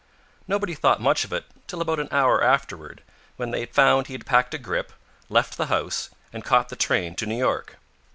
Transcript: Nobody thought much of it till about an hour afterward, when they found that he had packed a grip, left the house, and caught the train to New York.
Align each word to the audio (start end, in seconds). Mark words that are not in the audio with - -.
Nobody 0.47 0.73
thought 0.73 0.99
much 0.99 1.23
of 1.23 1.31
it 1.31 1.45
till 1.67 1.79
about 1.79 1.99
an 1.99 2.07
hour 2.09 2.43
afterward, 2.43 3.03
when 3.35 3.51
they 3.51 3.67
found 3.67 4.05
that 4.05 4.07
he 4.07 4.13
had 4.15 4.25
packed 4.25 4.55
a 4.55 4.57
grip, 4.57 4.93
left 5.29 5.57
the 5.57 5.67
house, 5.67 6.09
and 6.33 6.43
caught 6.43 6.69
the 6.69 6.75
train 6.75 7.13
to 7.17 7.27
New 7.27 7.37
York. 7.37 7.77